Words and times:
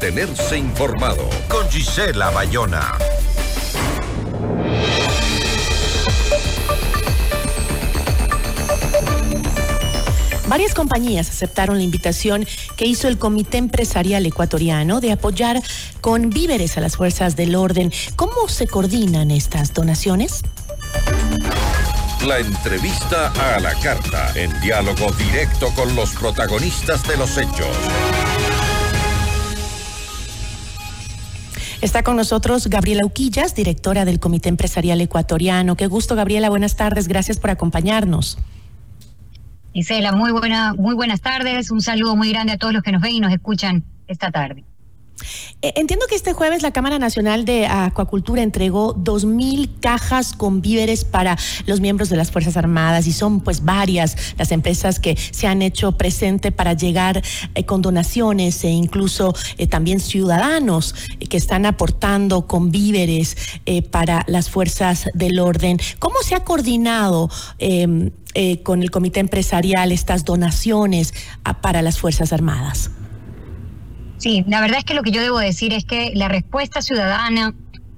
mantenerse 0.00 0.56
informado. 0.56 1.28
Con 1.46 1.68
Gisela 1.68 2.30
Bayona. 2.30 2.96
Varias 10.48 10.72
compañías 10.72 11.28
aceptaron 11.28 11.76
la 11.76 11.82
invitación 11.82 12.46
que 12.76 12.86
hizo 12.86 13.08
el 13.08 13.18
Comité 13.18 13.58
Empresarial 13.58 14.24
Ecuatoriano 14.24 15.02
de 15.02 15.12
apoyar 15.12 15.60
con 16.00 16.30
víveres 16.30 16.78
a 16.78 16.80
las 16.80 16.96
fuerzas 16.96 17.36
del 17.36 17.54
orden. 17.54 17.92
¿Cómo 18.16 18.48
se 18.48 18.66
coordinan 18.66 19.30
estas 19.30 19.74
donaciones? 19.74 20.40
La 22.26 22.38
entrevista 22.38 23.32
a 23.54 23.60
la 23.60 23.74
carta, 23.74 24.32
en 24.34 24.58
diálogo 24.62 25.12
directo 25.12 25.68
con 25.74 25.94
los 25.94 26.12
protagonistas 26.12 27.06
de 27.06 27.18
los 27.18 27.36
hechos. 27.36 27.76
Está 31.80 32.02
con 32.02 32.16
nosotros 32.16 32.66
Gabriela 32.66 33.06
Uquillas, 33.06 33.54
directora 33.54 34.04
del 34.04 34.20
Comité 34.20 34.50
Empresarial 34.50 35.00
Ecuatoriano. 35.00 35.76
Qué 35.76 35.86
gusto, 35.86 36.14
Gabriela. 36.14 36.50
Buenas 36.50 36.76
tardes. 36.76 37.08
Gracias 37.08 37.38
por 37.38 37.48
acompañarnos. 37.48 38.36
Isela, 39.72 40.12
muy, 40.12 40.30
buena, 40.30 40.74
muy 40.74 40.94
buenas 40.94 41.22
tardes. 41.22 41.70
Un 41.70 41.80
saludo 41.80 42.16
muy 42.16 42.30
grande 42.30 42.52
a 42.52 42.58
todos 42.58 42.74
los 42.74 42.82
que 42.82 42.92
nos 42.92 43.00
ven 43.00 43.12
y 43.12 43.20
nos 43.20 43.32
escuchan 43.32 43.82
esta 44.08 44.30
tarde. 44.30 44.64
Eh, 45.62 45.72
entiendo 45.76 46.06
que 46.08 46.14
este 46.14 46.32
jueves 46.32 46.62
la 46.62 46.70
Cámara 46.70 46.98
Nacional 46.98 47.44
de 47.44 47.66
Acuacultura 47.66 48.42
entregó 48.42 48.94
dos 48.94 49.24
mil 49.24 49.70
cajas 49.80 50.32
con 50.32 50.62
víveres 50.62 51.04
para 51.04 51.36
los 51.66 51.80
miembros 51.80 52.08
de 52.08 52.16
las 52.16 52.30
Fuerzas 52.30 52.56
Armadas 52.56 53.06
y 53.06 53.12
son 53.12 53.40
pues 53.40 53.64
varias 53.64 54.16
las 54.38 54.52
empresas 54.52 55.00
que 55.00 55.16
se 55.16 55.46
han 55.46 55.62
hecho 55.62 55.92
presente 55.92 56.52
para 56.52 56.72
llegar 56.72 57.22
eh, 57.54 57.64
con 57.64 57.82
donaciones 57.82 58.64
e 58.64 58.70
incluso 58.70 59.34
eh, 59.58 59.66
también 59.66 60.00
ciudadanos 60.00 60.94
que 61.28 61.36
están 61.36 61.66
aportando 61.66 62.46
con 62.46 62.70
víveres 62.70 63.36
para 63.90 64.24
las 64.26 64.50
fuerzas 64.50 65.06
del 65.14 65.38
orden. 65.38 65.78
¿Cómo 65.98 66.16
se 66.24 66.34
ha 66.34 66.44
coordinado 66.44 67.30
em, 67.58 68.10
con 68.62 68.82
el 68.82 68.90
Comité 68.90 69.20
Empresarial 69.20 69.92
estas 69.92 70.24
donaciones 70.24 71.14
ah, 71.44 71.60
para 71.60 71.82
las 71.82 71.98
Fuerzas 71.98 72.32
Armadas? 72.32 72.90
Sí, 74.20 74.44
la 74.46 74.60
verdad 74.60 74.80
es 74.80 74.84
que 74.84 74.92
lo 74.92 75.02
que 75.02 75.12
yo 75.12 75.22
debo 75.22 75.38
decir 75.38 75.72
es 75.72 75.86
que 75.86 76.12
la 76.14 76.28
respuesta 76.28 76.82
ciudadana 76.82 77.54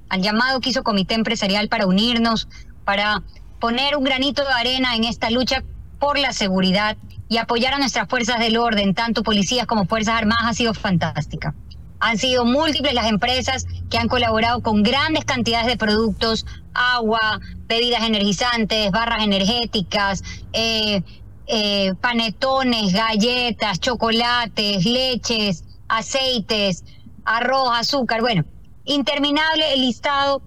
al 0.08 0.22
llamado 0.22 0.60
que 0.60 0.70
hizo 0.70 0.84
Comité 0.84 1.14
Empresarial 1.14 1.68
para 1.68 1.86
unirnos, 1.86 2.46
para 2.84 3.24
poner 3.58 3.96
un 3.96 4.04
granito 4.04 4.44
de 4.44 4.52
arena 4.52 4.94
en 4.94 5.02
esta 5.02 5.30
lucha 5.30 5.64
por 5.98 6.20
la 6.20 6.32
seguridad 6.32 6.96
y 7.28 7.38
apoyar 7.38 7.74
a 7.74 7.78
nuestras 7.78 8.08
fuerzas 8.08 8.38
del 8.38 8.56
orden, 8.56 8.94
tanto 8.94 9.24
policías 9.24 9.66
como 9.66 9.86
fuerzas 9.86 10.14
armadas, 10.14 10.44
ha 10.46 10.54
sido 10.54 10.74
fantástica. 10.74 11.56
Han 11.98 12.18
sido 12.18 12.44
múltiples 12.44 12.94
las 12.94 13.08
empresas 13.08 13.66
que 13.90 13.98
han 13.98 14.06
colaborado 14.06 14.62
con 14.62 14.84
grandes 14.84 15.24
cantidades 15.24 15.66
de 15.66 15.76
productos, 15.76 16.46
agua, 16.72 17.40
bebidas 17.66 18.04
energizantes, 18.04 18.92
barras 18.92 19.24
energéticas, 19.24 20.22
eh, 20.52 21.02
eh, 21.48 21.94
panetones, 22.00 22.92
galletas, 22.92 23.80
chocolates, 23.80 24.84
leches, 24.84 25.64
aceites, 25.98 26.84
arroz, 27.24 27.70
azúcar, 27.72 28.20
bueno, 28.20 28.44
interminable 28.84 29.74
el 29.74 29.82
listado 29.82 30.42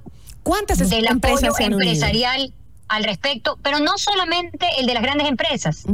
¿Cuántas 0.45 0.77
del 0.89 1.07
apoyo 1.07 1.53
empresarial 1.57 2.53
al 2.87 3.03
respecto, 3.03 3.57
pero 3.63 3.79
no 3.79 3.97
solamente 3.97 4.67
el 4.77 4.85
de 4.85 4.93
las 4.93 5.01
grandes 5.01 5.27
empresas, 5.27 5.85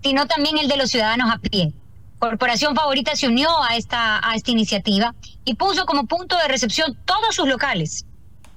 sino 0.00 0.26
también 0.28 0.58
el 0.58 0.68
de 0.68 0.76
los 0.76 0.90
ciudadanos 0.90 1.28
a 1.32 1.38
pie. 1.38 1.72
Corporación 2.20 2.76
Favorita 2.76 3.16
se 3.16 3.26
unió 3.26 3.48
a 3.64 3.76
esta, 3.76 4.20
a 4.24 4.36
esta 4.36 4.52
iniciativa 4.52 5.16
y 5.44 5.56
puso 5.56 5.86
como 5.86 6.06
punto 6.06 6.36
de 6.38 6.46
recepción 6.46 6.96
todos 7.04 7.34
sus 7.34 7.48
locales. 7.48 8.06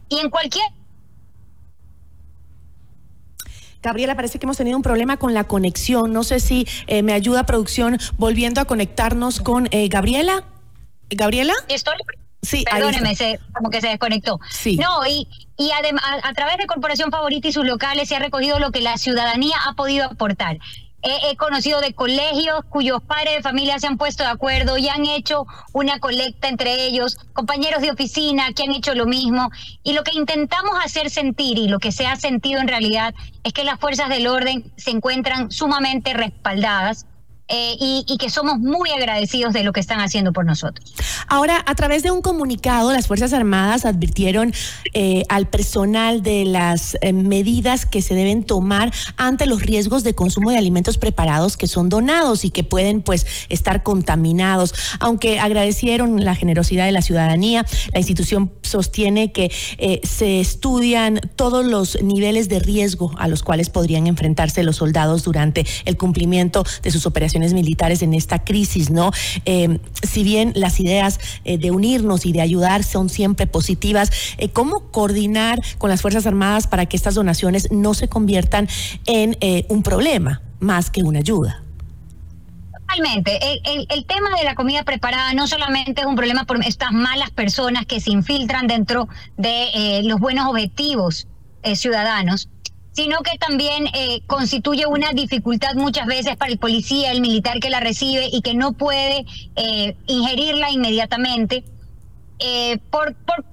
Y 0.08 0.20
en 0.20 0.30
cualquier 0.30 0.68
Gabriela, 3.88 4.16
parece 4.16 4.38
que 4.38 4.45
hemos 4.45 4.58
tenido 4.58 4.76
un 4.76 4.84
problema 4.84 5.16
con 5.16 5.34
la 5.34 5.45
conexión. 5.45 6.11
No 6.11 6.23
sé 6.23 6.42
si 6.42 6.67
eh, 6.88 7.04
me 7.04 7.14
ayuda 7.14 7.45
producción 7.45 7.98
volviendo 8.17 8.60
a 8.60 8.66
conectarnos 8.66 9.39
con 9.39 9.70
eh, 9.72 9.88
Gabriela. 9.88 10.44
¿Gabriela? 11.10 11.54
Sí, 12.42 12.66
Perdóneme, 12.70 13.16
como 13.54 13.70
que 13.70 13.80
se 13.80 13.88
desconectó. 13.88 14.42
Sí. 14.50 14.76
No, 14.76 15.06
y, 15.08 15.30
y 15.58 15.72
además, 15.72 16.04
a, 16.22 16.34
través 16.34 16.58
de 16.58 16.66
Corporación 16.66 17.11
Favorita 17.11 17.48
y 17.48 17.54
sus 17.54 17.66
locales 17.66 18.10
se 18.10 18.17
ha 18.17 18.20
recogido 18.20 18.60
lo 18.60 18.72
que 18.72 18.82
la 18.82 18.98
ciudadanía 18.98 19.56
ha 19.66 19.73
podido 19.73 20.06
aportar 20.06 20.58
he, 21.02 21.36
conocido 21.38 21.80
de 21.82 21.94
colegios 21.94 22.62
cuyos 22.70 23.02
padres 23.02 23.36
de 23.36 23.42
familia 23.42 23.80
se 23.80 23.88
han 23.88 23.98
puesto 23.98 24.24
de 24.24 24.30
acuerdo 24.30 24.78
y 24.78 24.90
han 24.90 25.06
hecho 25.06 25.46
una 25.74 26.00
colecta 26.00 26.48
entre 26.48 26.86
ellos, 26.86 27.18
compañeros 27.34 27.82
de 27.82 27.92
oficina 27.92 28.54
que 28.54 28.64
han 28.64 28.72
hecho 28.72 28.96
lo 28.96 29.06
mismo. 29.06 29.50
Y 29.84 29.94
lo 29.94 30.04
que 30.04 30.18
intentamos 30.18 30.72
hacer 30.84 31.10
sentir 31.10 31.58
y 31.58 31.68
lo 31.68 31.80
que 31.80 31.92
se 31.92 32.08
ha 32.08 32.16
sentido 32.16 32.60
en 32.60 32.68
realidad 32.68 33.14
es 33.44 33.54
que 33.54 33.64
las 33.64 33.80
fuerzas 33.80 34.10
del 34.10 34.28
orden 34.28 34.72
se 34.78 34.92
encuentran 34.92 35.52
sumamente 35.52 36.14
respaldadas 36.14 37.06
eh, 37.50 37.78
y, 37.80 38.18
que 38.18 38.30
somos 38.30 38.60
muy 38.60 38.90
agradecidos 38.92 39.54
de 39.54 39.64
lo 39.64 39.72
que 39.72 39.80
están 39.80 40.02
haciendo 40.02 40.34
por 40.34 40.44
nosotros. 40.44 40.94
Ahora, 41.28 41.64
a 41.66 41.76
través 41.76 42.04
de 42.04 42.12
un 42.12 42.22
comunicado, 42.22 42.92
las 42.92 43.08
Fuerzas 43.08 43.32
Armadas 43.32 43.86
advirtieron 43.86 44.54
eh, 44.94 45.24
al 45.30 45.48
personal 45.48 46.24
de 46.24 46.44
las 46.44 46.98
eh, 47.00 47.14
medidas 47.14 47.86
que 47.86 48.02
se 48.02 48.16
deben 48.16 48.44
tomar 48.44 48.92
ante 49.16 49.46
los 49.46 49.62
riesgos 49.62 50.04
de 50.04 50.14
consumo 50.14 50.52
de 50.52 50.58
alimentos 50.58 50.98
preparados 50.98 51.56
que 51.56 51.68
son 51.68 51.88
donados 51.88 52.44
y 52.44 52.50
que 52.50 52.66
pueden 52.66 53.02
pues 53.02 53.26
estar 53.48 53.82
contaminados. 53.82 54.74
Aunque 55.00 55.40
agradecieron 55.40 56.26
la 56.26 56.36
generosidad 56.36 56.86
de 56.86 56.92
la 56.92 57.02
ciudadanía, 57.02 57.66
la 57.94 58.00
institución 58.00 58.52
sostiene 58.62 59.32
que 59.32 59.52
se 60.04 60.42
estudian 60.42 61.22
todos 61.38 61.66
los 61.66 62.02
niveles 62.02 62.50
de 62.50 62.60
riesgo 62.60 63.14
a 63.18 63.30
los 63.30 63.44
cuales 63.44 63.70
podrían 63.70 64.08
enfrentarse 64.08 64.64
los 64.64 64.78
soldados 64.78 65.24
durante 65.24 65.66
el 65.86 65.96
cumplimiento 65.96 66.66
de 66.82 66.92
sus 66.92 67.06
operaciones 67.06 67.36
militares 67.53 68.02
en 68.02 68.14
esta 68.14 68.43
crisis, 68.43 68.89
¿no? 68.89 69.11
Eh, 69.45 69.80
si 70.03 70.23
bien 70.23 70.53
las 70.55 70.80
ideas 70.80 71.20
eh, 71.45 71.58
de 71.58 71.71
unirnos 71.71 72.25
y 72.25 72.31
de 72.31 72.42
ayudar 72.42 72.83
son 72.83 73.09
siempre 73.09 73.48
positivas, 73.48 74.11
eh, 74.37 74.49
¿cómo 74.49 74.92
coordinar 74.92 75.61
con 75.77 75.89
las 75.89 76.02
Fuerzas 76.02 76.25
Armadas 76.25 76.67
para 76.67 76.86
que 76.86 76.98
estas 76.98 77.15
donaciones 77.15 77.71
no 77.71 77.93
se 77.93 78.08
conviertan 78.08 78.67
en 79.05 79.37
un 79.70 79.83
problema 79.83 80.42
más 80.59 80.89
que 80.89 81.03
una 81.03 81.20
ayuda? 81.20 81.64
Totalmente. 82.71 83.39
El, 83.65 84.05
tema 84.05 84.30
de 84.37 84.43
la 84.43 84.55
comida 84.55 84.83
preparada 84.83 85.33
no 85.33 85.48
solamente 85.48 86.02
es 86.02 86.08
un 86.08 86.15
problema 86.15 86.45
por 86.45 86.64
estas 86.65 86.92
malas 86.92 87.31
personas 87.31 87.86
que 87.86 87.99
se 87.99 88.11
infiltran 88.11 88.67
dentro 88.67 89.08
de 89.36 90.02
los 90.04 90.19
buenos 90.19 90.48
objetivos 90.48 91.27
ciudadanos, 91.75 92.49
sino 92.98 93.20
que 93.20 93.38
también 93.38 93.86
eh, 93.94 94.22
constituye 94.26 94.88
una 94.88 95.12
dificultad 95.12 95.76
muchas 95.76 96.08
veces 96.08 96.36
para 96.36 96.52
el 96.52 96.58
policía, 96.58 97.12
el 97.12 97.22
militar 97.22 97.60
que 97.60 97.70
la 97.70 97.80
recibe 97.80 98.28
y 98.32 98.42
que 98.42 98.56
no 98.56 98.74
puede 98.74 99.24
eh, 99.56 99.96
ingerirla 100.08 100.72
inmediatamente 100.72 101.64
eh, 102.40 102.80
por, 102.90 103.14
por 103.14 103.46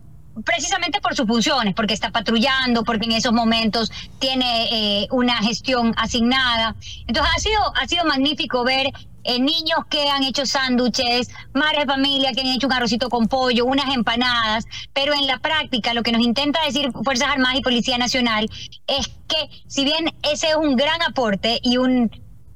precisamente 0.47 0.99
por 1.03 1.15
sus 1.15 1.27
funciones, 1.27 1.75
porque 1.75 1.93
está 1.93 2.10
patrullando, 2.10 2.84
porque 2.84 3.05
en 3.05 3.12
esos 3.12 3.34
momentos 3.34 3.93
tiene 4.19 5.06
una 5.12 5.37
gestión 5.43 5.94
asignada. 5.97 6.75
Entonces 7.06 7.32
ha 7.37 7.38
sido, 7.38 7.61
ha 7.81 7.87
sido 7.87 8.05
magnífico 8.06 8.65
ver 8.65 8.93
eh, 9.24 9.38
niños 9.40 9.80
que 9.88 10.08
han 10.08 10.22
hecho 10.22 10.46
sándwiches, 10.46 11.30
madres 11.52 11.80
de 11.80 11.86
familia 11.86 12.32
que 12.32 12.42
han 12.42 12.46
hecho 12.48 12.66
un 12.66 12.72
arrocito 12.72 13.08
con 13.08 13.26
pollo, 13.26 13.64
unas 13.64 13.94
empanadas, 13.94 14.66
pero 14.92 15.14
en 15.14 15.26
la 15.26 15.38
práctica 15.38 15.94
lo 15.94 16.02
que 16.02 16.12
nos 16.12 16.22
intenta 16.22 16.64
decir 16.64 16.92
Fuerzas 17.04 17.28
Armadas 17.28 17.58
y 17.58 17.62
Policía 17.62 17.98
Nacional 17.98 18.48
es 18.86 19.08
que 19.28 19.48
si 19.66 19.84
bien 19.84 20.14
ese 20.22 20.50
es 20.50 20.56
un 20.56 20.76
gran 20.76 21.00
aporte 21.02 21.58
y 21.62 21.78
un 21.78 22.10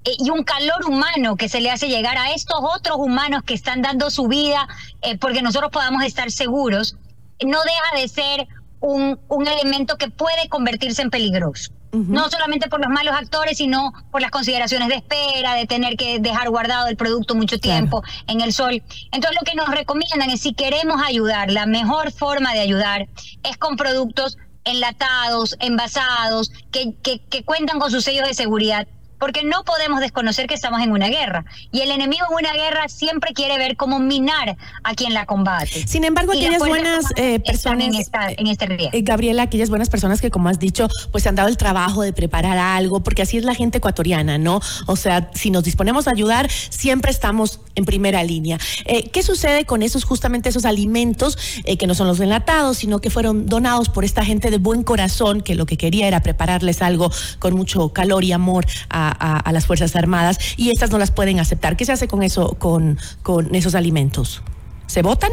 eh, 0.04 0.12
y 0.18 0.30
un 0.30 0.44
calor 0.44 0.84
humano 0.86 1.36
que 1.36 1.48
se 1.48 1.60
le 1.60 1.70
hace 1.70 1.88
llegar 1.88 2.16
a 2.18 2.32
estos 2.32 2.58
otros 2.60 2.98
humanos 2.98 3.42
que 3.44 3.54
están 3.54 3.82
dando 3.82 4.10
su 4.10 4.28
vida 4.28 4.68
eh, 5.02 5.18
porque 5.18 5.42
nosotros 5.42 5.70
podamos 5.72 6.04
estar 6.04 6.30
seguros, 6.30 6.96
no 7.44 7.58
deja 7.62 8.00
de 8.00 8.08
ser 8.08 8.48
un, 8.80 9.18
un 9.28 9.48
elemento 9.48 9.96
que 9.96 10.08
puede 10.08 10.48
convertirse 10.48 11.02
en 11.02 11.10
peligroso 11.10 11.72
no 11.92 12.28
solamente 12.30 12.68
por 12.68 12.80
los 12.80 12.90
malos 12.90 13.14
actores, 13.14 13.58
sino 13.58 13.92
por 14.10 14.20
las 14.20 14.30
consideraciones 14.30 14.88
de 14.88 14.96
espera, 14.96 15.54
de 15.54 15.66
tener 15.66 15.96
que 15.96 16.18
dejar 16.20 16.50
guardado 16.50 16.88
el 16.88 16.96
producto 16.96 17.34
mucho 17.34 17.58
tiempo 17.58 18.02
en 18.26 18.40
el 18.40 18.52
sol. 18.52 18.82
Entonces 19.12 19.38
lo 19.40 19.44
que 19.44 19.54
nos 19.54 19.68
recomiendan 19.68 20.30
es 20.30 20.40
si 20.40 20.52
queremos 20.54 21.00
ayudar, 21.04 21.50
la 21.50 21.66
mejor 21.66 22.12
forma 22.12 22.52
de 22.52 22.60
ayudar 22.60 23.08
es 23.42 23.56
con 23.56 23.76
productos 23.76 24.36
enlatados, 24.64 25.56
envasados, 25.60 26.52
que, 26.70 26.94
que, 27.02 27.20
que 27.20 27.44
cuentan 27.44 27.78
con 27.78 27.90
sus 27.90 28.04
sellos 28.04 28.28
de 28.28 28.34
seguridad 28.34 28.86
porque 29.18 29.44
no 29.44 29.64
podemos 29.64 30.00
desconocer 30.00 30.46
que 30.46 30.54
estamos 30.54 30.80
en 30.82 30.92
una 30.92 31.08
guerra. 31.08 31.44
Y 31.72 31.80
el 31.80 31.90
enemigo 31.90 32.26
en 32.30 32.46
una 32.46 32.52
guerra 32.54 32.88
siempre 32.88 33.32
quiere 33.32 33.58
ver 33.58 33.76
cómo 33.76 33.98
minar 33.98 34.56
a 34.82 34.94
quien 34.94 35.14
la 35.14 35.26
combate. 35.26 35.86
Sin 35.86 36.04
embargo, 36.04 36.32
aquellas 36.32 36.58
buenas 36.58 37.04
eh, 37.16 37.40
personas, 37.40 37.88
en, 38.36 38.46
este 38.46 38.66
riesgo. 38.66 38.96
Eh, 38.96 39.02
Gabriela, 39.02 39.42
aquellas 39.42 39.70
buenas 39.70 39.88
personas 39.88 40.20
que, 40.20 40.30
como 40.30 40.48
has 40.48 40.58
dicho, 40.58 40.88
pues 41.10 41.22
se 41.22 41.28
han 41.28 41.34
dado 41.34 41.48
el 41.48 41.56
trabajo 41.56 42.02
de 42.02 42.12
preparar 42.12 42.58
algo, 42.58 43.00
porque 43.00 43.22
así 43.22 43.36
es 43.38 43.44
la 43.44 43.54
gente 43.54 43.78
ecuatoriana, 43.78 44.38
¿no? 44.38 44.60
O 44.86 44.96
sea, 44.96 45.30
si 45.34 45.50
nos 45.50 45.64
disponemos 45.64 46.08
a 46.08 46.12
ayudar, 46.12 46.50
siempre 46.50 47.10
estamos 47.10 47.60
en 47.74 47.84
primera 47.84 48.22
línea. 48.24 48.58
Eh, 48.84 49.10
¿Qué 49.10 49.22
sucede 49.22 49.64
con 49.64 49.82
esos, 49.82 50.04
justamente 50.04 50.48
esos 50.48 50.64
alimentos 50.64 51.38
que 51.78 51.86
no 51.86 51.94
son 51.94 52.06
los 52.06 52.20
enlatados, 52.20 52.78
sino 52.78 53.00
que 53.00 53.10
fueron 53.10 53.46
donados 53.46 53.88
por 53.88 54.04
esta 54.04 54.24
gente 54.24 54.50
de 54.50 54.58
buen 54.58 54.82
corazón, 54.82 55.42
que 55.42 55.54
lo 55.54 55.66
que 55.66 55.76
quería 55.76 56.08
era 56.08 56.22
prepararles 56.22 56.82
algo 56.82 57.10
con 57.38 57.54
mucho 57.54 57.90
calor 57.90 58.24
y 58.24 58.32
amor 58.32 58.66
a 58.90 59.07
a, 59.10 59.52
las 59.52 59.66
Fuerzas 59.66 59.94
Armadas 59.96 60.38
y 60.56 60.70
estas 60.70 60.90
no 60.90 60.98
las 60.98 61.10
pueden 61.10 61.40
aceptar. 61.40 61.76
¿Qué 61.76 61.84
se 61.84 61.92
hace 61.92 62.08
con 62.08 62.22
eso, 62.22 62.54
con, 62.58 62.98
con 63.22 63.54
esos 63.54 63.74
alimentos? 63.74 64.42
¿Se 64.86 65.02
votan? 65.02 65.30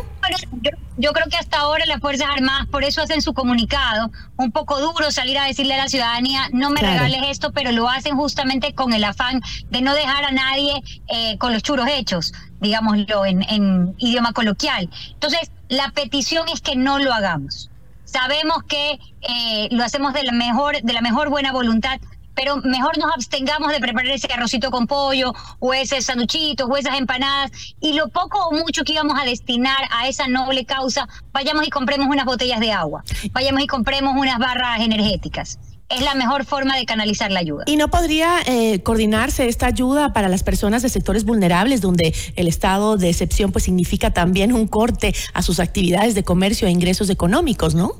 yo, 0.98 1.14
creo 1.14 1.28
que 1.30 1.38
hasta 1.38 1.60
ahora 1.60 1.86
las 1.86 2.02
Fuerzas 2.02 2.28
Armadas 2.30 2.68
por 2.68 2.84
eso 2.84 3.02
hacen 3.02 3.22
su 3.22 3.34
comunicado, 3.34 4.12
un 4.38 4.52
poco 4.52 4.80
duro 4.82 5.12
salir 5.12 5.38
a 5.38 5.46
decirle 5.46 5.76
a 5.76 5.78
la 5.78 5.88
ciudadanía, 5.88 6.50
no 6.52 6.72
me 6.72 6.82
regales 6.82 7.22
esto, 7.30 7.52
pero 7.52 7.72
lo 7.72 7.88
hacen 7.90 8.16
justamente 8.18 8.74
con 8.74 8.94
el 8.94 9.04
afán 9.04 9.42
de 9.70 9.82
no 9.82 9.94
dejar 9.94 10.26
a 10.26 10.32
nadie 10.32 10.74
eh, 11.08 11.38
con 11.38 11.54
los 11.54 11.64
churos 11.64 11.88
hechos, 11.88 12.34
digámoslo 12.60 13.26
en, 13.26 13.44
en 13.44 13.96
idioma 13.98 14.34
coloquial. 14.34 14.90
Entonces, 15.14 15.52
la 15.70 15.90
petición 15.92 16.50
es 16.50 16.62
que 16.62 16.76
no 16.76 17.00
lo 17.00 17.14
hagamos. 17.14 17.70
Sabemos 18.04 18.64
que 18.64 19.00
eh, 19.22 19.68
lo 19.72 19.84
hacemos 19.84 20.14
de 20.14 20.24
la 20.24 20.32
mejor, 20.32 20.82
de 20.82 20.94
la 20.94 21.02
mejor 21.02 21.30
buena 21.30 21.52
voluntad, 21.52 22.00
pero 22.36 22.58
mejor 22.58 22.98
nos 22.98 23.12
abstengamos 23.14 23.72
de 23.72 23.80
preparar 23.80 24.12
ese 24.12 24.32
arrocito 24.32 24.72
con 24.72 24.88
pollo 24.88 25.34
o 25.60 25.74
ese 25.74 26.02
sanduchito 26.02 26.66
o 26.66 26.78
esas 26.78 26.98
empanadas 26.98 27.52
y 27.80 27.94
lo 27.94 28.10
poco 28.10 28.40
o 28.48 28.52
mucho 28.52 28.84
que 28.84 28.94
íbamos 28.94 29.18
a 29.20 29.26
destinar 29.26 29.88
a 29.92 30.08
esa 30.08 30.28
noble 30.28 30.66
causa, 30.66 31.08
vayamos 31.32 31.66
y 31.68 31.70
compremos 31.70 32.08
unas 32.08 32.26
botellas 32.26 32.60
de 32.60 32.72
agua, 32.72 33.04
vayamos 33.32 33.64
y 33.64 33.68
compremos 33.68 34.16
unas 34.18 34.38
barras 34.38 34.82
energéticas. 34.82 35.60
Es 35.88 36.02
la 36.02 36.16
mejor 36.16 36.46
forma 36.46 36.76
de 36.78 36.86
canalizar 36.86 37.32
la 37.32 37.42
ayuda. 37.42 37.64
¿Y 37.68 37.78
no 37.78 37.90
podría 37.90 38.40
eh, 38.48 38.82
coordinarse 38.82 39.48
esta 39.48 39.68
ayuda 39.68 40.14
para 40.14 40.30
las 40.30 40.42
personas 40.42 40.82
de 40.82 40.90
sectores 40.90 41.26
vulnerables 41.26 41.80
donde 41.80 42.16
el 42.36 42.48
estado 42.48 42.98
de 42.98 43.10
excepción 43.10 43.52
pues 43.52 43.66
significa 43.66 44.12
también 44.12 44.52
un 44.52 44.68
corte 44.68 45.14
a 45.34 45.44
sus 45.44 45.60
actividades 45.60 46.16
de 46.16 46.24
comercio 46.24 46.68
e 46.68 46.72
ingresos 46.72 47.12
económicos, 47.12 47.76
¿no? 47.76 47.94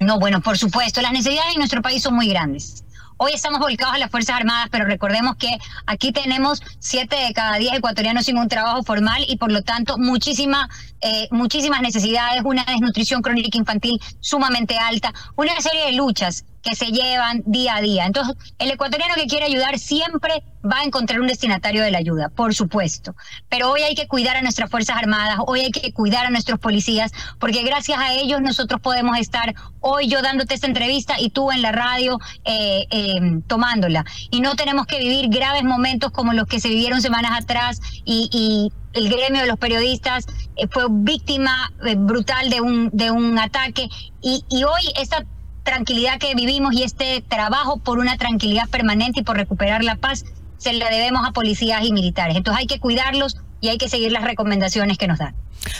No, 0.00 0.18
bueno, 0.18 0.40
por 0.40 0.56
supuesto, 0.56 1.02
las 1.02 1.12
necesidades 1.12 1.52
en 1.52 1.58
nuestro 1.58 1.82
país 1.82 2.02
son 2.02 2.14
muy 2.14 2.28
grandes. 2.28 2.84
Hoy 3.24 3.34
estamos 3.34 3.60
volcados 3.60 3.94
a 3.94 3.98
las 3.98 4.10
Fuerzas 4.10 4.34
Armadas, 4.34 4.66
pero 4.68 4.84
recordemos 4.84 5.36
que 5.36 5.46
aquí 5.86 6.10
tenemos 6.10 6.60
siete 6.80 7.14
de 7.14 7.32
cada 7.32 7.56
diez 7.56 7.72
ecuatorianos 7.72 8.24
sin 8.24 8.36
un 8.36 8.48
trabajo 8.48 8.82
formal 8.82 9.24
y 9.28 9.36
por 9.36 9.52
lo 9.52 9.62
tanto 9.62 9.96
muchísima, 9.96 10.68
eh, 11.00 11.28
muchísimas 11.30 11.82
necesidades, 11.82 12.42
una 12.44 12.64
desnutrición 12.64 13.22
crónica 13.22 13.56
infantil 13.56 14.00
sumamente 14.18 14.76
alta, 14.76 15.14
una 15.36 15.52
serie 15.60 15.86
de 15.86 15.92
luchas 15.92 16.44
que 16.62 16.76
se 16.76 16.86
llevan 16.86 17.42
día 17.44 17.76
a 17.76 17.80
día. 17.80 18.06
Entonces, 18.06 18.36
el 18.58 18.70
ecuatoriano 18.70 19.14
que 19.14 19.26
quiere 19.26 19.46
ayudar 19.46 19.78
siempre 19.78 20.44
va 20.64 20.78
a 20.78 20.84
encontrar 20.84 21.20
un 21.20 21.26
destinatario 21.26 21.82
de 21.82 21.90
la 21.90 21.98
ayuda, 21.98 22.28
por 22.28 22.54
supuesto. 22.54 23.14
Pero 23.48 23.70
hoy 23.70 23.82
hay 23.82 23.94
que 23.94 24.06
cuidar 24.06 24.36
a 24.36 24.42
nuestras 24.42 24.70
Fuerzas 24.70 24.96
Armadas, 24.96 25.38
hoy 25.46 25.60
hay 25.60 25.70
que 25.70 25.92
cuidar 25.92 26.26
a 26.26 26.30
nuestros 26.30 26.60
policías, 26.60 27.12
porque 27.38 27.62
gracias 27.62 27.98
a 27.98 28.14
ellos 28.14 28.40
nosotros 28.40 28.80
podemos 28.80 29.18
estar 29.18 29.54
hoy 29.80 30.06
yo 30.08 30.22
dándote 30.22 30.54
esta 30.54 30.66
entrevista 30.66 31.14
y 31.18 31.30
tú 31.30 31.50
en 31.50 31.62
la 31.62 31.72
radio 31.72 32.18
eh, 32.44 32.86
eh, 32.90 33.40
tomándola. 33.46 34.04
Y 34.30 34.40
no 34.40 34.54
tenemos 34.54 34.86
que 34.86 34.98
vivir 34.98 35.28
graves 35.28 35.64
momentos 35.64 36.12
como 36.12 36.32
los 36.32 36.46
que 36.46 36.60
se 36.60 36.68
vivieron 36.68 37.02
semanas 37.02 37.32
atrás 37.40 37.80
y, 38.04 38.70
el 38.94 39.08
gremio 39.08 39.40
de 39.40 39.46
los 39.46 39.58
periodistas 39.58 40.26
eh, 40.54 40.68
fue 40.70 40.84
víctima 40.90 41.72
brutal 41.96 42.50
de 42.50 42.60
un, 42.60 42.90
de 42.92 43.10
un 43.10 43.38
ataque. 43.38 43.88
Y, 44.20 44.44
y 44.50 44.64
hoy 44.64 44.82
esta 45.00 45.24
tranquilidad 45.62 46.18
que 46.18 46.34
vivimos 46.34 46.74
y 46.74 46.82
este 46.82 47.22
trabajo 47.26 47.78
por 47.78 47.98
una 47.98 48.16
tranquilidad 48.16 48.68
permanente 48.68 49.20
y 49.20 49.22
por 49.22 49.36
recuperar 49.36 49.84
la 49.84 49.96
paz 49.96 50.24
se 50.58 50.72
le 50.72 50.84
debemos 50.84 51.26
a 51.26 51.32
policías 51.32 51.84
y 51.84 51.92
militares. 51.92 52.36
Entonces 52.36 52.60
hay 52.60 52.66
que 52.66 52.78
cuidarlos 52.78 53.36
y 53.60 53.68
hay 53.68 53.78
que 53.78 53.88
seguir 53.88 54.12
las 54.12 54.24
recomendaciones 54.24 54.98
que 54.98 55.06
nos 55.06 55.18
dan. 55.18 55.34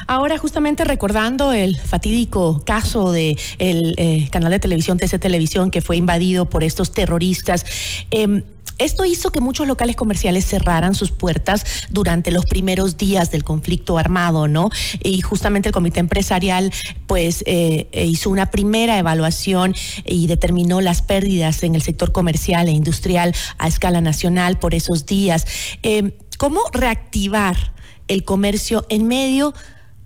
Ahora, 0.07 0.39
justamente 0.39 0.85
recordando 0.85 1.53
el 1.53 1.77
fatídico 1.77 2.63
caso 2.65 3.11
de 3.11 3.37
el 3.59 3.95
eh, 3.99 4.29
canal 4.31 4.53
de 4.53 4.61
televisión 4.61 4.99
TC 4.99 5.19
Televisión 5.19 5.71
que 5.71 5.81
fue 5.81 5.97
invadido 5.97 6.49
por 6.49 6.63
estos 6.63 6.93
terroristas, 6.93 7.67
eh, 8.11 8.45
esto 8.85 9.05
hizo 9.05 9.31
que 9.31 9.41
muchos 9.41 9.67
locales 9.67 9.97
comerciales 9.97 10.47
cerraran 10.47 10.95
sus 10.95 11.11
puertas 11.11 11.65
durante 11.91 12.31
los 12.31 12.47
primeros 12.47 12.97
días 12.97 13.31
del 13.31 13.45
conflicto 13.45 13.99
armado, 13.99 14.49
¿no? 14.49 14.71
Y 15.03 15.21
justamente 15.21 15.69
el 15.69 15.73
comité 15.73 16.01
empresarial, 16.01 16.73
pues, 17.07 17.43
eh, 17.47 17.89
eh, 17.93 18.07
hizo 18.07 18.31
una 18.31 18.51
primera 18.51 18.99
evaluación 18.99 19.75
y 20.05 20.27
determinó 20.27 20.81
las 20.81 21.03
pérdidas 21.03 21.63
en 21.63 21.75
el 21.75 21.83
sector 21.83 22.13
comercial 22.13 22.69
e 22.69 22.73
industrial 22.73 23.35
a 23.59 23.69
escala 23.69 24.01
nacional 24.01 24.59
por 24.59 24.75
esos 24.75 25.07
días. 25.07 25.47
Eh, 25.83 26.17
¿Cómo 26.39 26.61
reactivar 26.73 27.73
el 28.09 28.25
comercio 28.25 28.85
en 28.89 29.07
medio 29.07 29.55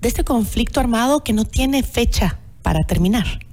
de 0.00 0.08
este 0.08 0.24
conflicto 0.24 0.80
armado 0.80 1.24
que 1.24 1.32
no 1.32 1.44
tiene 1.44 1.82
fecha 1.82 2.38
para 2.62 2.82
terminar? 2.84 3.45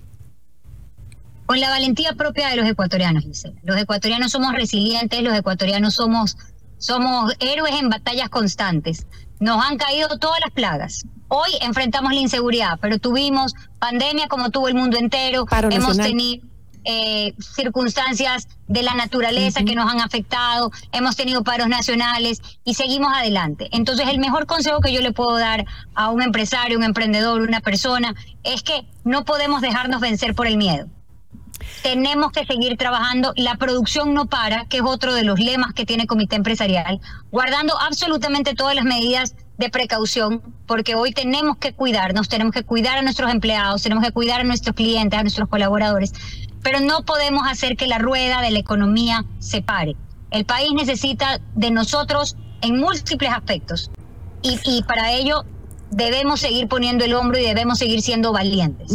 Con 1.45 1.59
la 1.59 1.69
valentía 1.69 2.13
propia 2.13 2.49
de 2.49 2.55
los 2.55 2.67
ecuatorianos, 2.67 3.25
dice. 3.25 3.53
Los 3.63 3.77
ecuatorianos 3.77 4.31
somos 4.31 4.53
resilientes, 4.53 5.21
los 5.21 5.35
ecuatorianos 5.35 5.95
somos, 5.95 6.37
somos 6.77 7.33
héroes 7.39 7.75
en 7.79 7.89
batallas 7.89 8.29
constantes. 8.29 9.07
Nos 9.39 9.63
han 9.63 9.77
caído 9.77 10.17
todas 10.19 10.39
las 10.39 10.51
plagas. 10.51 11.05
Hoy 11.27 11.51
enfrentamos 11.61 12.13
la 12.13 12.19
inseguridad, 12.19 12.79
pero 12.81 12.99
tuvimos 12.99 13.53
pandemia 13.79 14.27
como 14.27 14.51
tuvo 14.51 14.67
el 14.67 14.75
mundo 14.75 14.97
entero. 14.97 15.45
Hemos 15.69 15.97
tenido 15.97 16.45
eh, 16.85 17.33
circunstancias 17.39 18.47
de 18.67 18.83
la 18.83 18.93
naturaleza 18.93 19.63
que 19.63 19.73
nos 19.73 19.89
han 19.91 20.01
afectado, 20.01 20.71
hemos 20.91 21.15
tenido 21.15 21.43
paros 21.43 21.67
nacionales 21.67 22.41
y 22.63 22.73
seguimos 22.73 23.11
adelante. 23.13 23.69
Entonces, 23.71 24.07
el 24.09 24.19
mejor 24.19 24.45
consejo 24.45 24.79
que 24.79 24.93
yo 24.93 25.01
le 25.01 25.11
puedo 25.11 25.37
dar 25.37 25.65
a 25.95 26.09
un 26.09 26.21
empresario, 26.21 26.77
un 26.77 26.83
emprendedor, 26.83 27.41
una 27.41 27.61
persona, 27.61 28.13
es 28.43 28.63
que 28.63 28.85
no 29.03 29.23
podemos 29.25 29.61
dejarnos 29.61 30.01
vencer 30.01 30.35
por 30.35 30.47
el 30.47 30.57
miedo 30.57 30.87
tenemos 31.81 32.31
que 32.31 32.45
seguir 32.45 32.77
trabajando. 32.77 33.33
La 33.35 33.55
producción 33.55 34.13
no 34.13 34.25
para, 34.25 34.65
que 34.65 34.77
es 34.77 34.83
otro 34.83 35.13
de 35.13 35.23
los 35.23 35.39
lemas 35.39 35.73
que 35.73 35.85
tiene 35.85 36.03
el 36.03 36.07
Comité 36.07 36.35
Empresarial, 36.35 36.99
guardando 37.31 37.79
absolutamente 37.79 38.53
todas 38.55 38.75
las 38.75 38.85
medidas 38.85 39.35
de 39.57 39.69
precaución, 39.69 40.41
porque 40.65 40.95
hoy 40.95 41.11
tenemos 41.11 41.57
que 41.57 41.73
cuidarnos, 41.73 42.27
tenemos 42.27 42.53
que 42.53 42.63
cuidar 42.63 42.97
a 42.97 43.01
nuestros 43.01 43.31
empleados, 43.31 43.83
tenemos 43.83 44.03
que 44.03 44.11
cuidar 44.11 44.41
a 44.41 44.43
nuestros 44.43 44.75
clientes, 44.75 45.19
a 45.19 45.23
nuestros 45.23 45.47
colaboradores, 45.47 46.13
pero 46.63 46.79
no 46.79 47.03
podemos 47.05 47.47
hacer 47.47 47.75
que 47.75 47.87
la 47.87 47.99
rueda 47.99 48.41
de 48.41 48.51
la 48.51 48.59
economía 48.59 49.25
se 49.39 49.61
pare. 49.61 49.95
El 50.31 50.45
país 50.45 50.69
necesita 50.73 51.39
de 51.53 51.69
nosotros 51.69 52.35
en 52.61 52.79
múltiples 52.79 53.31
aspectos 53.31 53.91
y, 54.41 54.59
y 54.65 54.83
para 54.83 55.11
ello 55.11 55.43
debemos 55.95 56.39
seguir 56.39 56.67
poniendo 56.67 57.05
el 57.05 57.13
hombro 57.13 57.39
y 57.39 57.43
debemos 57.43 57.79
seguir 57.79 58.01
siendo 58.01 58.31
valientes. 58.31 58.91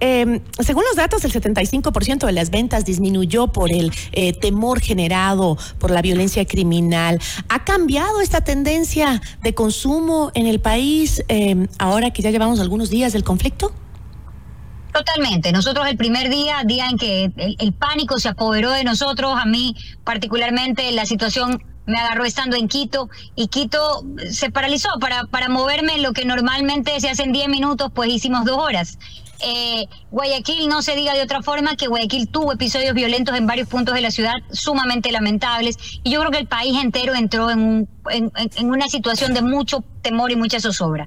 Em, 0.00 0.40
según 0.58 0.84
los 0.84 0.96
datos, 0.96 1.24
el 1.24 1.32
75% 1.32 2.26
de 2.26 2.32
las 2.32 2.50
ventas 2.50 2.84
disminuyó 2.84 3.48
por 3.48 3.72
el 3.72 3.92
eh, 4.12 4.32
temor 4.32 4.80
generado 4.80 5.56
por 5.78 5.90
la 5.90 6.02
violencia 6.02 6.44
criminal. 6.44 7.20
¿Ha 7.48 7.64
cambiado 7.64 8.20
esta 8.20 8.42
tendencia 8.42 9.20
de 9.42 9.54
consumo 9.54 10.30
en 10.34 10.46
el 10.46 10.60
país 10.60 11.22
em, 11.28 11.68
ahora 11.78 12.10
que 12.10 12.22
ya 12.22 12.30
llevamos 12.30 12.60
algunos 12.60 12.90
días 12.90 13.12
del 13.12 13.24
conflicto? 13.24 13.72
Totalmente. 14.92 15.52
Nosotros 15.52 15.86
el 15.86 15.96
primer 15.96 16.28
día, 16.28 16.62
día 16.64 16.88
en 16.88 16.96
que 16.96 17.30
el 17.58 17.72
pánico 17.72 18.18
se 18.18 18.28
apoderó 18.28 18.72
de 18.72 18.84
nosotros, 18.84 19.34
a 19.36 19.44
mí 19.44 19.76
particularmente 20.02 20.90
la 20.92 21.06
situación 21.06 21.62
me 21.88 21.98
agarró 21.98 22.24
estando 22.24 22.56
en 22.56 22.68
Quito 22.68 23.08
y 23.34 23.48
Quito 23.48 24.04
se 24.30 24.50
paralizó 24.50 24.90
para, 25.00 25.24
para 25.24 25.48
moverme 25.48 25.98
lo 25.98 26.12
que 26.12 26.24
normalmente 26.24 27.00
se 27.00 27.08
hace 27.08 27.24
en 27.24 27.32
10 27.32 27.48
minutos, 27.48 27.90
pues 27.92 28.10
hicimos 28.10 28.44
dos 28.44 28.58
horas. 28.58 28.98
Eh, 29.40 29.86
Guayaquil 30.10 30.68
no 30.68 30.82
se 30.82 30.96
diga 30.96 31.14
de 31.14 31.22
otra 31.22 31.42
forma 31.42 31.76
que 31.76 31.86
Guayaquil 31.86 32.28
tuvo 32.28 32.52
episodios 32.52 32.92
violentos 32.92 33.36
en 33.36 33.46
varios 33.46 33.68
puntos 33.68 33.94
de 33.94 34.00
la 34.00 34.10
ciudad 34.10 34.34
sumamente 34.50 35.12
lamentables 35.12 35.76
y 36.02 36.10
yo 36.10 36.20
creo 36.20 36.32
que 36.32 36.38
el 36.38 36.48
país 36.48 36.76
entero 36.82 37.14
entró 37.14 37.48
en, 37.50 37.60
un, 37.60 37.88
en, 38.10 38.70
una 38.70 38.88
situación 38.88 39.34
de 39.34 39.42
mucho 39.42 39.82
temor 40.02 40.30
y 40.30 40.36
mucha 40.36 40.60
zozobra. 40.60 41.06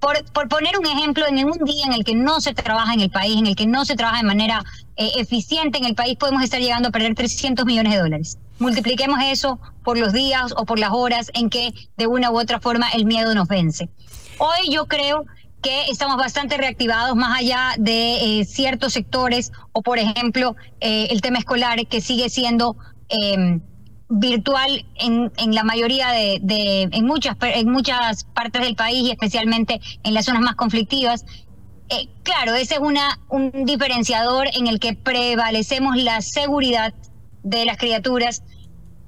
Por, 0.00 0.24
por, 0.32 0.48
poner 0.48 0.78
un 0.78 0.86
ejemplo, 0.86 1.26
en 1.26 1.44
un 1.44 1.64
día 1.64 1.84
en 1.84 1.92
el 1.92 2.04
que 2.04 2.14
no 2.14 2.40
se 2.40 2.54
trabaja 2.54 2.94
en 2.94 3.00
el 3.00 3.10
país, 3.10 3.36
en 3.36 3.48
el 3.48 3.56
que 3.56 3.66
no 3.66 3.84
se 3.84 3.96
trabaja 3.96 4.18
de 4.18 4.28
manera 4.28 4.64
eh, 4.96 5.10
eficiente 5.16 5.78
en 5.78 5.84
el 5.84 5.96
país, 5.96 6.16
podemos 6.16 6.44
estar 6.44 6.60
llegando 6.60 6.90
a 6.90 6.92
perder 6.92 7.16
300 7.16 7.66
millones 7.66 7.92
de 7.92 7.98
dólares. 7.98 8.38
Multipliquemos 8.58 9.18
eso 9.24 9.60
por 9.84 9.98
los 9.98 10.12
días 10.12 10.52
o 10.56 10.64
por 10.64 10.78
las 10.78 10.90
horas 10.92 11.30
en 11.34 11.48
que 11.48 11.72
de 11.96 12.06
una 12.06 12.30
u 12.30 12.38
otra 12.38 12.60
forma 12.60 12.88
el 12.90 13.04
miedo 13.04 13.34
nos 13.34 13.48
vence. 13.48 13.88
Hoy 14.38 14.70
yo 14.70 14.86
creo 14.86 15.24
que 15.62 15.86
estamos 15.90 16.16
bastante 16.16 16.56
reactivados 16.56 17.16
más 17.16 17.38
allá 17.38 17.74
de 17.78 18.40
eh, 18.40 18.44
ciertos 18.44 18.92
sectores 18.92 19.52
o 19.72 19.82
por 19.82 19.98
ejemplo 19.98 20.56
eh, 20.80 21.08
el 21.10 21.20
tema 21.20 21.38
escolar 21.38 21.86
que 21.86 22.00
sigue 22.00 22.28
siendo 22.28 22.76
em, 23.08 23.60
virtual 24.08 24.86
en, 24.96 25.32
en, 25.36 25.54
la 25.54 25.64
mayoría 25.64 26.10
de, 26.10 26.38
de, 26.42 26.82
en 26.92 27.04
muchas 27.04 27.36
en 27.40 27.70
muchas 27.70 28.24
partes 28.24 28.62
del 28.62 28.76
país 28.76 29.08
y 29.08 29.10
especialmente 29.10 29.80
en 30.04 30.14
las 30.14 30.26
zonas 30.26 30.42
más 30.42 30.54
conflictivas 30.54 31.24
eh, 31.88 32.08
claro 32.22 32.54
ese 32.54 32.74
es 32.74 32.80
una 32.80 33.18
un 33.28 33.50
diferenciador 33.64 34.46
en 34.54 34.68
el 34.68 34.78
que 34.78 34.94
prevalecemos 34.94 35.96
la 35.96 36.20
seguridad 36.22 36.94
de 37.42 37.64
las 37.64 37.76
criaturas 37.76 38.42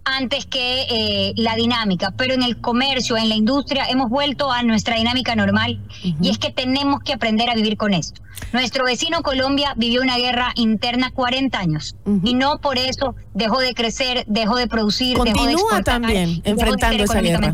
antes 0.05 0.47
que 0.47 0.87
eh, 0.91 1.33
la 1.37 1.55
dinámica, 1.57 2.13
pero 2.17 2.35
en 2.35 2.43
el 2.43 2.61
comercio, 2.61 3.17
en 3.17 3.29
la 3.29 3.35
industria, 3.35 3.85
hemos 3.89 4.09
vuelto 4.09 4.51
a 4.51 4.63
nuestra 4.63 4.97
dinámica 4.97 5.37
normal 5.37 5.81
y 6.03 6.31
es 6.31 6.39
que 6.39 6.51
tenemos 6.51 7.03
que 7.03 7.13
aprender 7.13 7.51
a 7.51 7.55
vivir 7.55 7.77
con 7.77 7.95
esto. 7.95 8.23
Nuestro 8.52 8.85
vecino 8.85 9.23
Colombia 9.23 9.75
vivió 9.76 10.02
una 10.02 10.16
guerra 10.18 10.52
interna 10.56 11.11
40 11.12 11.59
años 11.59 11.97
y 12.25 12.35
no 12.35 12.61
por 12.61 12.78
eso 12.78 13.14
dejó 13.35 13.61
de 13.61 13.75
crecer, 13.75 14.25
dejó 14.26 14.56
de 14.56 14.66
producir, 14.66 15.16
Continúa 15.16 15.47
dejó 15.47 15.76
de 15.76 15.82
también 15.82 16.42
enfrentando 16.44 17.04
esa 17.04 17.20
guerra. 17.20 17.52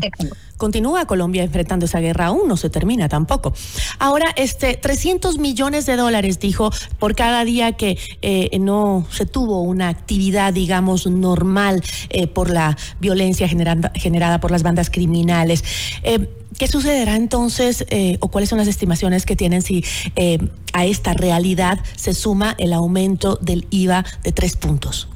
Continúa 0.57 1.05
Colombia 1.05 1.43
enfrentando 1.43 1.85
esa 1.85 1.99
guerra, 1.99 2.27
aún 2.27 2.47
no 2.47 2.57
se 2.57 2.71
termina 2.71 3.07
tampoco. 3.07 3.53
Ahora, 3.99 4.25
este 4.35 4.75
300 4.75 5.37
millones 5.37 5.85
de 5.85 5.95
dólares, 5.95 6.39
dijo, 6.39 6.71
por 6.97 7.13
cada 7.13 7.45
día 7.45 7.73
que 7.73 7.99
eh, 8.23 8.57
no 8.59 9.05
se 9.11 9.27
tuvo 9.27 9.61
una 9.61 9.89
actividad, 9.89 10.53
digamos, 10.53 11.05
normal 11.05 11.83
eh, 12.09 12.25
por 12.25 12.49
la 12.49 12.75
violencia 12.99 13.47
generada, 13.47 13.91
generada 13.93 14.39
por 14.39 14.49
las 14.49 14.63
bandas 14.63 14.89
criminales. 14.89 15.63
Eh, 16.01 16.27
¿Qué 16.57 16.67
sucederá 16.67 17.15
entonces 17.15 17.85
eh, 17.89 18.17
o 18.19 18.29
cuáles 18.29 18.49
son 18.49 18.57
las 18.57 18.67
estimaciones 18.67 19.25
que 19.25 19.35
tienen 19.35 19.61
si 19.61 19.85
eh, 20.15 20.39
a 20.77 20.85
esta 20.85 21.15
realidad 21.15 21.79
se 21.95 22.13
suma 22.13 22.53
el 22.59 22.71
aumento 22.71 23.37
del 23.41 23.65
IVA 23.71 24.05
de 24.23 24.31
tres 24.31 24.55
puntos? 24.55 25.07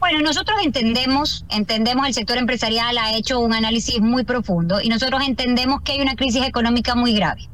Bueno, 0.00 0.20
nosotros 0.20 0.58
entendemos, 0.62 1.46
entendemos, 1.48 2.06
el 2.06 2.12
sector 2.12 2.36
empresarial 2.36 2.98
ha 2.98 3.14
hecho 3.14 3.40
un 3.40 3.54
análisis 3.54 4.00
muy 4.00 4.24
profundo 4.24 4.82
y 4.82 4.90
nosotros 4.90 5.22
entendemos 5.26 5.80
que 5.80 5.92
hay 5.92 6.02
una 6.02 6.14
crisis 6.14 6.44
económica 6.44 6.94
muy 6.94 7.14
grave. 7.14 7.48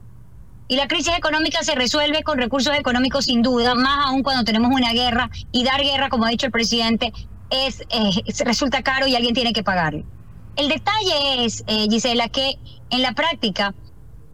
Y 0.67 0.75
la 0.75 0.88
crisis 0.88 1.17
económica 1.17 1.62
se 1.62 1.77
resuelve 1.77 2.25
con 2.25 2.38
recursos 2.38 2.77
económicos 2.77 3.27
sin 3.27 3.41
duda, 3.43 3.77
más 3.77 4.07
aún 4.07 4.25
cuando 4.25 4.43
tenemos 4.43 4.73
una 4.73 4.93
guerra 4.93 5.31
y 5.53 5.62
dar 5.62 5.81
guerra, 5.81 6.09
como 6.09 6.25
ha 6.25 6.31
dicho 6.31 6.47
el 6.47 6.53
presidente, 6.53 7.12
es, 7.50 7.83
eh, 7.83 8.45
resulta 8.45 8.83
caro 8.83 9.07
y 9.07 9.15
alguien 9.15 9.35
tiene 9.35 9.53
que 9.53 9.62
pagarlo. 9.62 10.03
El 10.57 10.69
detalle 10.69 11.45
es, 11.45 11.62
eh, 11.69 11.87
Gisela, 11.88 12.29
que 12.29 12.59
en 12.91 13.03
la 13.03 13.12
práctica 13.12 13.75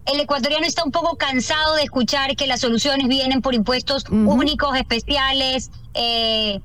el 0.06 0.20
ecuatoriano 0.20 0.66
está 0.66 0.84
un 0.84 0.90
poco 0.90 1.16
cansado 1.16 1.74
de 1.76 1.82
escuchar 1.82 2.36
que 2.36 2.46
las 2.46 2.60
soluciones 2.60 3.08
vienen 3.08 3.40
por 3.40 3.54
impuestos 3.54 4.04
únicos, 4.10 4.76
especiales 4.76 5.70
eh, 5.94 6.60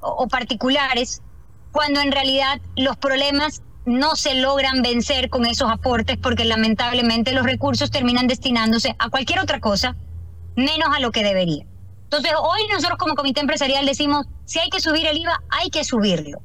o, 0.00 0.28
particulares, 0.28 1.22
cuando 1.72 2.00
en 2.00 2.12
realidad 2.12 2.60
los 2.76 2.96
problemas 2.96 3.62
no 3.86 4.14
se 4.14 4.34
logran 4.34 4.82
vencer 4.82 5.30
con 5.30 5.46
esos 5.46 5.70
aportes 5.70 6.18
porque 6.18 6.44
lamentablemente 6.44 7.32
los 7.32 7.44
recursos 7.44 7.90
terminan 7.90 8.26
destinándose 8.26 8.94
a 8.98 9.08
cualquier 9.08 9.40
otra 9.40 9.60
cosa 9.60 9.96
menos 10.54 10.88
a 10.94 11.00
lo 11.00 11.10
que 11.12 11.24
debería. 11.24 11.64
Entonces, 12.04 12.32
hoy 12.38 12.60
nosotros 12.70 12.98
como 12.98 13.14
comité 13.14 13.40
empresarial 13.40 13.86
decimos, 13.86 14.26
si 14.44 14.58
hay 14.58 14.68
que 14.68 14.80
subir 14.80 15.06
el 15.06 15.16
IVA, 15.16 15.42
hay 15.48 15.70
que 15.70 15.82
subirlo 15.82 16.42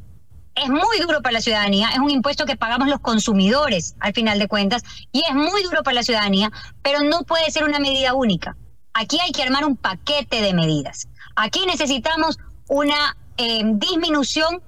es 0.61 0.69
muy 0.69 0.99
duro 0.99 1.21
para 1.21 1.33
la 1.33 1.41
ciudadanía, 1.41 1.89
es 1.89 1.99
un 1.99 2.09
impuesto 2.09 2.45
que 2.45 2.55
pagamos 2.55 2.87
los 2.87 2.99
consumidores 2.99 3.95
al 3.99 4.13
final 4.13 4.39
de 4.39 4.47
cuentas 4.47 4.83
y 5.11 5.21
es 5.27 5.35
muy 5.35 5.63
duro 5.63 5.83
para 5.83 5.95
la 5.95 6.03
ciudadanía, 6.03 6.51
pero 6.81 7.01
no 7.01 7.23
puede 7.23 7.49
ser 7.51 7.63
una 7.63 7.79
medida 7.79 8.13
única. 8.13 8.57
Aquí 8.93 9.19
hay 9.19 9.31
que 9.31 9.43
armar 9.43 9.65
un 9.65 9.77
paquete 9.77 10.41
de 10.41 10.53
medidas. 10.53 11.07
Aquí 11.35 11.65
necesitamos 11.67 12.39
una 12.67 13.15
eh, 13.37 13.61
disminución 13.63 14.61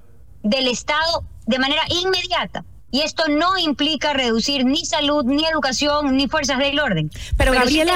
del 0.43 0.67
Estado 0.67 1.23
de 1.47 1.57
manera 1.57 1.81
inmediata. 1.89 2.63
Y 2.91 3.01
esto 3.01 3.27
no 3.27 3.57
implica 3.57 4.13
reducir 4.13 4.65
ni 4.65 4.83
salud, 4.85 5.23
ni 5.23 5.45
educación, 5.45 6.15
ni 6.17 6.27
fuerzas 6.27 6.57
del 6.57 6.79
orden. 6.79 7.11
Pero, 7.37 7.51
Gabriela, 7.53 7.93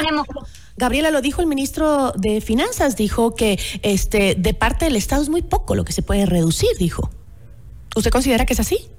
Gabriela 0.78 1.10
lo 1.10 1.22
dijo 1.22 1.42
el 1.42 1.48
ministro 1.48 2.12
de 2.12 2.42
Finanzas, 2.42 2.96
dijo 2.96 3.34
que 3.34 3.60
este 3.82 4.36
de 4.36 4.54
parte 4.54 4.86
del 4.86 4.96
Estado 4.96 5.24
es 5.24 5.30
muy 5.30 5.42
poco 5.42 5.74
lo 5.74 5.84
que 5.84 5.94
se 5.94 6.04
puede 6.04 6.26
reducir, 6.28 6.70
dijo. 6.78 7.10
¿Usted 7.96 8.12
considera 8.12 8.46
que 8.46 8.54
es 8.54 8.60
así? 8.60 8.90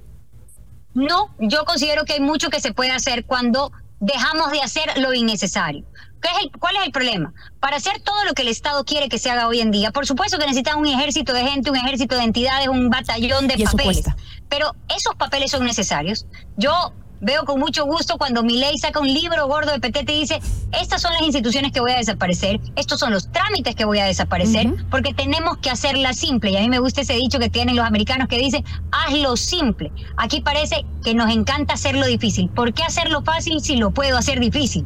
No, 0.94 1.34
yo 1.38 1.64
considero 1.64 2.04
que 2.04 2.14
hay 2.14 2.20
mucho 2.20 2.50
que 2.50 2.60
se 2.60 2.72
puede 2.72 2.92
hacer 2.92 3.24
cuando 3.26 3.72
dejamos 4.00 4.52
de 4.52 4.60
hacer 4.60 4.98
lo 4.98 5.12
innecesario. 5.12 5.84
es 6.22 6.50
¿Cuál 6.58 6.76
es 6.76 6.86
el 6.86 6.92
problema? 6.92 7.34
Para 7.60 7.76
hacer 7.76 8.00
todo 8.00 8.24
lo 8.24 8.32
que 8.34 8.42
el 8.42 8.48
Estado 8.48 8.84
quiere 8.84 9.08
que 9.08 9.18
se 9.18 9.30
haga 9.30 9.48
hoy 9.48 9.60
en 9.60 9.70
día, 9.70 9.90
por 9.90 10.06
supuesto 10.06 10.38
que 10.38 10.46
necesita 10.46 10.76
un 10.76 10.86
ejército 10.86 11.32
de 11.32 11.44
gente, 11.44 11.70
un 11.70 11.76
ejército 11.76 12.16
de 12.16 12.22
entidades, 12.22 12.68
un 12.68 12.90
batallón 12.90 13.48
de 13.48 13.64
papeles. 13.64 14.04
Pero 14.48 14.74
esos 14.88 15.14
papeles 15.16 15.50
son 15.50 15.64
necesarios. 15.64 16.26
Yo 16.56 16.92
veo 17.20 17.44
con 17.44 17.58
mucho 17.58 17.84
gusto 17.84 18.18
cuando 18.18 18.42
mi 18.42 18.58
ley 18.58 18.78
saca 18.78 19.00
un 19.00 19.12
libro 19.12 19.46
gordo 19.46 19.72
de 19.72 19.80
PT 19.80 20.12
y 20.12 20.20
dice, 20.20 20.40
estas 20.78 21.02
son 21.02 21.12
las 21.12 21.22
instituciones 21.22 21.72
que 21.72 21.80
voy 21.80 21.92
a 21.92 21.96
desaparecer, 21.96 22.60
estos 22.76 23.00
son 23.00 23.12
los 23.12 23.30
trámites 23.30 23.74
que 23.74 23.84
voy 23.84 23.98
a 23.98 24.04
desaparecer, 24.04 24.72
porque 24.90 25.14
tenemos 25.14 25.58
que 25.58 25.70
hacerla 25.70 26.12
simple. 26.12 26.50
Y 26.50 26.56
a 26.56 26.60
mí 26.60 26.68
me 26.68 26.78
gusta 26.78 27.00
ese 27.00 27.14
dicho 27.14 27.38
que 27.38 27.50
tienen 27.50 27.76
los 27.76 27.86
americanos 27.86 28.28
que 28.28 28.38
dice, 28.38 28.64
hazlo 28.90 29.36
simple. 29.36 29.92
Aquí 30.16 30.40
parece 30.40 30.84
que 31.02 31.14
nos 31.14 31.30
encanta 31.30 31.74
hacerlo 31.74 32.06
difícil. 32.06 32.48
¿Por 32.50 32.72
qué 32.74 32.82
hacerlo 32.82 33.22
fácil 33.22 33.60
si 33.60 33.76
lo 33.76 33.90
puedo 33.90 34.16
hacer 34.16 34.40
difícil? 34.40 34.84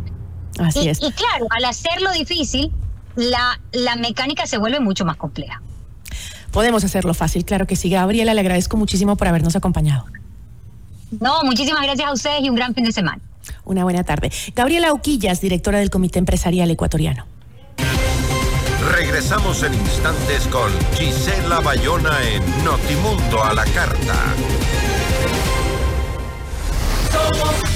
Así 0.59 0.81
y, 0.81 0.89
es. 0.89 0.99
Y 1.03 1.13
claro, 1.13 1.47
al 1.51 1.65
hacerlo 1.65 2.13
difícil, 2.13 2.73
la, 3.17 3.61
la 3.73 3.97
mecánica 3.97 4.47
se 4.47 4.59
vuelve 4.59 4.81
mucho 4.81 5.05
más 5.05 5.17
compleja. 5.17 5.63
Podemos 6.51 6.83
hacerlo 6.85 7.15
fácil, 7.15 7.45
claro 7.45 7.67
que 7.67 7.77
sí. 7.77 7.91
Gabriela, 7.91 8.35
le 8.35 8.41
agradezco 8.41 8.77
muchísimo 8.77 9.17
por 9.17 9.29
habernos 9.29 9.55
acompañado. 9.57 10.07
No, 11.21 11.43
muchísimas 11.43 11.83
gracias 11.83 12.09
a 12.09 12.13
ustedes 12.13 12.43
y 12.43 12.49
un 12.51 12.57
gran 12.57 12.75
fin 12.75 12.85
de 12.85 12.93
semana. 12.93 13.21
Una 13.65 13.85
buena 13.85 14.05
tarde. 14.05 14.31
Gabriela 14.55 14.93
Uquillas, 14.93 15.41
directora 15.41 15.79
del 15.79 15.91
Comité 15.91 16.19
Empresarial 16.19 16.71
Ecuatoriano. 16.71 17.27
Regresamos 18.93 19.63
en 19.63 19.75
instantes 19.75 20.47
con 20.49 20.71
Gisela 20.97 21.61
Bayona 21.61 22.17
en 22.31 22.65
Notimundo 22.65 23.45
a 23.45 23.53
la 23.53 23.65
Carta. 23.65 24.15
Somos 27.13 27.69